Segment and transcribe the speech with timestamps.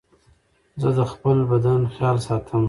[0.81, 2.59] زه د خپل بدن خيال ساتم.